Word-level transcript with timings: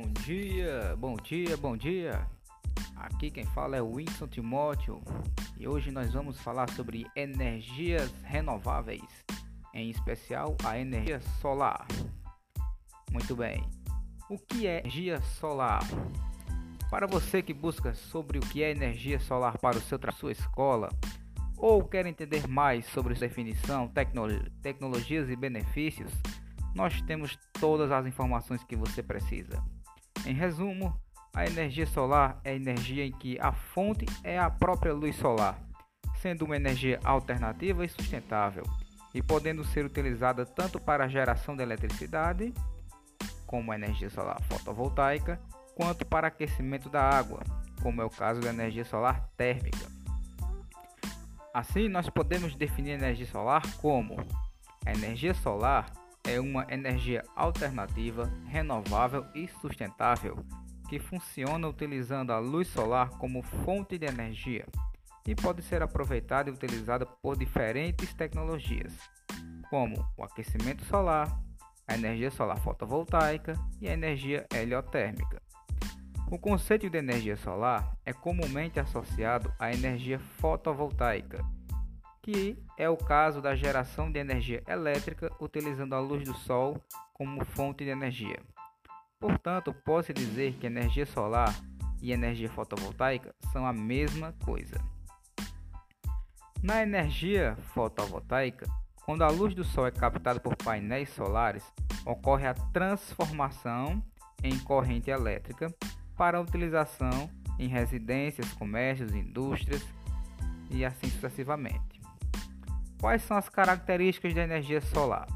Bom 0.00 0.12
dia, 0.24 0.96
bom 0.96 1.16
dia, 1.16 1.56
bom 1.56 1.76
dia. 1.76 2.24
Aqui 2.94 3.32
quem 3.32 3.44
fala 3.46 3.76
é 3.76 3.82
o 3.82 3.96
Winston 3.96 4.28
Timóteo 4.28 5.02
e 5.58 5.66
hoje 5.66 5.90
nós 5.90 6.12
vamos 6.12 6.40
falar 6.40 6.70
sobre 6.70 7.04
energias 7.16 8.08
renováveis, 8.22 9.02
em 9.74 9.90
especial 9.90 10.56
a 10.64 10.78
energia 10.78 11.20
solar. 11.40 11.84
Muito 13.10 13.34
bem. 13.34 13.68
O 14.30 14.38
que 14.38 14.68
é 14.68 14.78
energia 14.78 15.20
solar? 15.20 15.82
Para 16.88 17.08
você 17.08 17.42
que 17.42 17.52
busca 17.52 17.92
sobre 17.92 18.38
o 18.38 18.42
que 18.42 18.62
é 18.62 18.70
energia 18.70 19.18
solar 19.18 19.58
para 19.58 19.78
o 19.78 19.80
seu 19.80 19.98
sua 20.12 20.30
escola 20.30 20.90
ou 21.56 21.82
quer 21.82 22.06
entender 22.06 22.46
mais 22.46 22.86
sobre 22.86 23.16
sua 23.16 23.26
definição, 23.26 23.88
tecno 23.88 24.28
tecnologias 24.62 25.28
e 25.28 25.34
benefícios, 25.34 26.12
nós 26.72 27.02
temos 27.02 27.36
todas 27.54 27.90
as 27.90 28.06
informações 28.06 28.62
que 28.62 28.76
você 28.76 29.02
precisa. 29.02 29.60
Em 30.28 30.34
resumo, 30.34 30.94
a 31.34 31.46
energia 31.46 31.86
solar 31.86 32.38
é 32.44 32.50
a 32.50 32.54
energia 32.54 33.02
em 33.02 33.10
que 33.10 33.40
a 33.40 33.50
fonte 33.50 34.04
é 34.22 34.38
a 34.38 34.50
própria 34.50 34.92
luz 34.92 35.16
solar, 35.16 35.58
sendo 36.20 36.44
uma 36.44 36.54
energia 36.54 37.00
alternativa 37.02 37.82
e 37.82 37.88
sustentável, 37.88 38.62
e 39.14 39.22
podendo 39.22 39.64
ser 39.64 39.86
utilizada 39.86 40.44
tanto 40.44 40.78
para 40.78 41.06
a 41.06 41.08
geração 41.08 41.56
de 41.56 41.62
eletricidade, 41.62 42.52
como 43.46 43.72
a 43.72 43.74
energia 43.74 44.10
solar 44.10 44.38
fotovoltaica, 44.42 45.40
quanto 45.74 46.04
para 46.04 46.28
aquecimento 46.28 46.90
da 46.90 47.00
água, 47.02 47.40
como 47.82 48.02
é 48.02 48.04
o 48.04 48.10
caso 48.10 48.42
da 48.42 48.50
energia 48.50 48.84
solar 48.84 49.30
térmica. 49.34 49.90
Assim, 51.54 51.88
nós 51.88 52.10
podemos 52.10 52.54
definir 52.54 52.90
a 52.90 52.96
energia 52.96 53.26
solar 53.26 53.62
como 53.78 54.18
a 54.84 54.92
energia 54.92 55.32
solar 55.32 55.90
é 56.28 56.38
uma 56.38 56.66
energia 56.68 57.24
alternativa, 57.34 58.30
renovável 58.46 59.24
e 59.34 59.48
sustentável 59.48 60.36
que 60.86 60.98
funciona 60.98 61.66
utilizando 61.66 62.32
a 62.32 62.38
luz 62.38 62.68
solar 62.68 63.08
como 63.16 63.42
fonte 63.42 63.96
de 63.96 64.06
energia 64.06 64.66
e 65.26 65.34
pode 65.34 65.62
ser 65.62 65.82
aproveitada 65.82 66.50
e 66.50 66.52
utilizada 66.52 67.06
por 67.06 67.36
diferentes 67.36 68.12
tecnologias, 68.12 68.92
como 69.70 70.06
o 70.18 70.22
aquecimento 70.22 70.84
solar, 70.84 71.40
a 71.86 71.94
energia 71.94 72.30
solar 72.30 72.58
fotovoltaica 72.58 73.54
e 73.80 73.88
a 73.88 73.92
energia 73.94 74.46
heliotérmica. 74.54 75.40
O 76.30 76.38
conceito 76.38 76.90
de 76.90 76.98
energia 76.98 77.38
solar 77.38 77.96
é 78.04 78.12
comumente 78.12 78.78
associado 78.78 79.50
à 79.58 79.72
energia 79.72 80.18
fotovoltaica 80.18 81.42
que 82.30 82.62
é 82.76 82.90
o 82.90 82.96
caso 82.98 83.40
da 83.40 83.56
geração 83.56 84.12
de 84.12 84.18
energia 84.18 84.62
elétrica 84.68 85.32
utilizando 85.40 85.94
a 85.94 85.98
luz 85.98 86.22
do 86.24 86.34
sol 86.34 86.78
como 87.14 87.42
fonte 87.42 87.84
de 87.84 87.90
energia. 87.90 88.38
Portanto, 89.18 89.72
pode-se 89.72 90.12
dizer 90.12 90.52
que 90.56 90.66
energia 90.66 91.06
solar 91.06 91.58
e 92.02 92.12
energia 92.12 92.50
fotovoltaica 92.50 93.34
são 93.50 93.66
a 93.66 93.72
mesma 93.72 94.34
coisa. 94.44 94.78
Na 96.62 96.82
energia 96.82 97.56
fotovoltaica, 97.72 98.66
quando 99.06 99.22
a 99.22 99.30
luz 99.30 99.54
do 99.54 99.64
sol 99.64 99.86
é 99.86 99.90
captada 99.90 100.38
por 100.38 100.54
painéis 100.54 101.08
solares, 101.08 101.64
ocorre 102.04 102.46
a 102.46 102.52
transformação 102.52 104.04
em 104.42 104.58
corrente 104.58 105.10
elétrica 105.10 105.74
para 106.14 106.38
utilização 106.38 107.30
em 107.58 107.68
residências, 107.68 108.52
comércios, 108.52 109.14
indústrias 109.14 109.82
e 110.70 110.84
assim 110.84 111.08
sucessivamente. 111.08 111.97
Quais 113.00 113.22
são 113.22 113.36
as 113.36 113.48
características 113.48 114.34
da 114.34 114.42
energia 114.42 114.80
solar? 114.80 115.26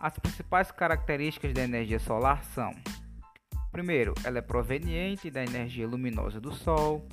As 0.00 0.18
principais 0.18 0.72
características 0.72 1.52
da 1.52 1.62
energia 1.62 2.00
solar 2.00 2.42
são: 2.42 2.74
primeiro, 3.70 4.14
ela 4.24 4.38
é 4.38 4.42
proveniente 4.42 5.30
da 5.30 5.42
energia 5.42 5.86
luminosa 5.86 6.40
do 6.40 6.52
Sol. 6.52 7.06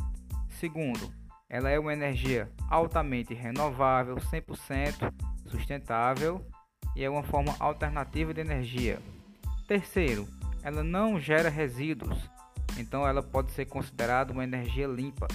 Segundo, 0.50 1.14
ela 1.48 1.70
é 1.70 1.78
uma 1.78 1.94
energia 1.94 2.52
altamente 2.70 3.34
renovável, 3.36 4.16
100% 4.16 5.14
sustentável 5.46 6.44
e 6.96 7.04
é 7.04 7.10
uma 7.10 7.24
forma 7.24 7.56
alternativa 7.60 8.34
de 8.34 8.42
energia. 8.42 9.00
Terceiro, 9.68 10.28
ela 10.64 10.84
não 10.84 11.20
gera 11.20 11.50
resíduos, 11.50 12.30
então 12.80 13.08
ela 13.08 13.22
pode 13.22 13.52
ser 13.52 13.66
considerada 13.66 14.34
uma 14.34 14.44
energia 14.44 14.88
limpa. 14.88 15.28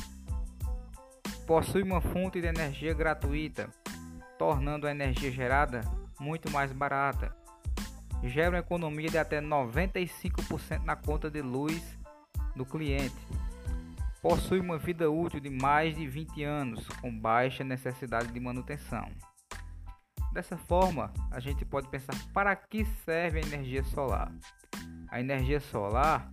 Possui 1.46 1.82
uma 1.82 2.00
fonte 2.00 2.40
de 2.40 2.46
energia 2.48 2.92
gratuita, 2.94 3.68
tornando 4.40 4.86
a 4.86 4.90
energia 4.90 5.30
gerada 5.30 5.82
muito 6.18 6.50
mais 6.50 6.72
barata. 6.72 7.36
Gera 8.24 8.52
uma 8.52 8.60
economia 8.60 9.10
de 9.10 9.18
até 9.18 9.38
95% 9.38 10.82
na 10.82 10.96
conta 10.96 11.30
de 11.30 11.42
luz 11.42 11.98
do 12.56 12.64
cliente. 12.64 13.14
Possui 14.22 14.58
uma 14.58 14.78
vida 14.78 15.10
útil 15.10 15.40
de 15.40 15.50
mais 15.50 15.94
de 15.94 16.06
20 16.06 16.42
anos, 16.42 16.88
com 17.02 17.14
baixa 17.14 17.62
necessidade 17.62 18.32
de 18.32 18.40
manutenção. 18.40 19.10
Dessa 20.32 20.56
forma, 20.56 21.12
a 21.30 21.38
gente 21.38 21.66
pode 21.66 21.88
pensar 21.88 22.14
para 22.32 22.56
que 22.56 22.86
serve 23.04 23.40
a 23.40 23.42
energia 23.42 23.84
solar. 23.84 24.32
A 25.10 25.20
energia 25.20 25.60
solar 25.60 26.32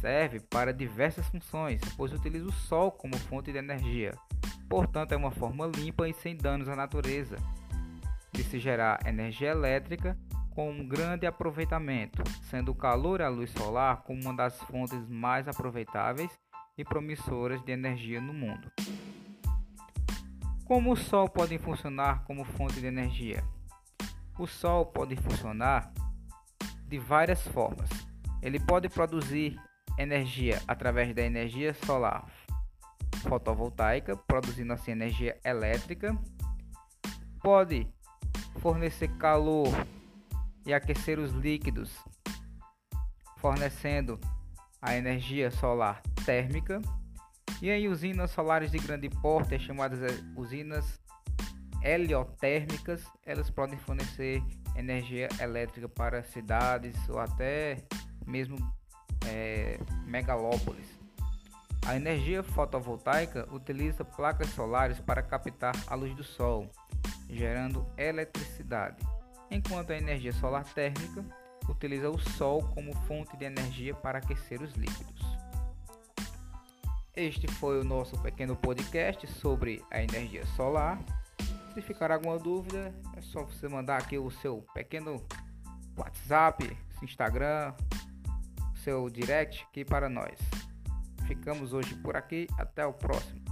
serve 0.00 0.38
para 0.38 0.72
diversas 0.72 1.26
funções, 1.26 1.80
pois 1.96 2.12
utiliza 2.12 2.46
o 2.46 2.52
Sol 2.52 2.92
como 2.92 3.18
fonte 3.18 3.50
de 3.50 3.58
energia, 3.58 4.12
Portanto, 4.68 5.12
é 5.12 5.16
uma 5.16 5.30
forma 5.30 5.66
limpa 5.66 6.08
e 6.08 6.12
sem 6.12 6.36
danos 6.36 6.68
à 6.68 6.76
natureza 6.76 7.36
de 8.32 8.44
se 8.44 8.58
gerar 8.58 9.00
energia 9.06 9.50
elétrica 9.50 10.16
com 10.50 10.70
um 10.70 10.86
grande 10.86 11.26
aproveitamento, 11.26 12.22
sendo 12.42 12.72
o 12.72 12.74
calor 12.74 13.20
e 13.20 13.22
a 13.22 13.28
luz 13.28 13.50
solar 13.50 14.02
como 14.02 14.20
uma 14.20 14.34
das 14.34 14.60
fontes 14.62 15.08
mais 15.08 15.48
aproveitáveis 15.48 16.30
e 16.76 16.84
promissoras 16.84 17.62
de 17.64 17.72
energia 17.72 18.20
no 18.20 18.34
mundo. 18.34 18.70
Como 20.64 20.92
o 20.92 20.96
Sol 20.96 21.28
pode 21.28 21.56
funcionar 21.58 22.24
como 22.24 22.44
fonte 22.44 22.80
de 22.80 22.86
energia? 22.86 23.42
O 24.38 24.46
Sol 24.46 24.84
pode 24.84 25.16
funcionar 25.16 25.90
de 26.86 26.98
várias 26.98 27.46
formas. 27.48 27.88
Ele 28.42 28.60
pode 28.60 28.88
produzir 28.88 29.58
energia 29.96 30.62
através 30.68 31.14
da 31.14 31.22
energia 31.22 31.72
solar 31.72 32.26
fotovoltaica, 33.20 34.16
produzindo 34.16 34.72
assim 34.72 34.92
energia 34.92 35.38
elétrica. 35.44 36.16
Pode 37.42 37.86
fornecer 38.60 39.08
calor 39.16 39.68
e 40.66 40.74
aquecer 40.74 41.18
os 41.18 41.32
líquidos, 41.32 41.96
fornecendo 43.38 44.18
a 44.80 44.94
energia 44.94 45.50
solar 45.50 46.02
térmica. 46.24 46.80
E 47.60 47.70
em 47.70 47.88
usinas 47.88 48.30
solares 48.30 48.70
de 48.70 48.78
grande 48.78 49.08
porte, 49.08 49.58
chamadas 49.58 50.00
usinas 50.36 51.00
heliotérmicas, 51.82 53.04
elas 53.24 53.50
podem 53.50 53.78
fornecer 53.78 54.42
energia 54.76 55.28
elétrica 55.40 55.88
para 55.88 56.22
cidades 56.22 56.96
ou 57.08 57.18
até 57.18 57.84
mesmo 58.26 58.56
é, 59.26 59.78
megalópolis. 60.04 60.97
A 61.88 61.96
energia 61.96 62.42
fotovoltaica 62.42 63.48
utiliza 63.50 64.04
placas 64.04 64.50
solares 64.50 65.00
para 65.00 65.22
captar 65.22 65.74
a 65.86 65.94
luz 65.94 66.14
do 66.14 66.22
sol, 66.22 66.68
gerando 67.30 67.86
eletricidade, 67.96 68.98
enquanto 69.50 69.92
a 69.92 69.96
energia 69.96 70.34
solar 70.34 70.64
térmica 70.74 71.24
utiliza 71.66 72.10
o 72.10 72.18
sol 72.18 72.62
como 72.74 72.94
fonte 73.06 73.34
de 73.38 73.46
energia 73.46 73.94
para 73.94 74.18
aquecer 74.18 74.60
os 74.60 74.74
líquidos. 74.74 75.38
Este 77.16 77.48
foi 77.52 77.80
o 77.80 77.84
nosso 77.84 78.20
pequeno 78.20 78.54
podcast 78.54 79.26
sobre 79.26 79.82
a 79.90 80.02
energia 80.02 80.44
solar. 80.56 81.02
Se 81.72 81.80
ficar 81.80 82.12
alguma 82.12 82.38
dúvida, 82.38 82.94
é 83.16 83.22
só 83.22 83.44
você 83.44 83.66
mandar 83.66 83.96
aqui 83.96 84.18
o 84.18 84.30
seu 84.30 84.62
pequeno 84.74 85.26
WhatsApp, 85.96 86.76
Instagram, 87.02 87.72
seu 88.84 89.08
direct 89.08 89.64
aqui 89.70 89.86
para 89.86 90.10
nós. 90.10 90.38
Ficamos 91.28 91.74
hoje 91.74 91.94
por 91.96 92.16
aqui. 92.16 92.46
Até 92.58 92.86
o 92.86 92.92
próximo. 92.94 93.47